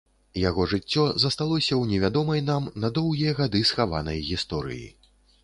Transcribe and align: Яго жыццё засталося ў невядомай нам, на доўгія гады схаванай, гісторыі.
Яго 0.43 0.63
жыццё 0.71 1.03
засталося 1.23 1.69
ў 1.69 1.83
невядомай 1.91 2.41
нам, 2.49 2.71
на 2.85 2.91
доўгія 2.97 3.37
гады 3.43 3.63
схаванай, 3.73 4.19
гісторыі. 4.33 4.85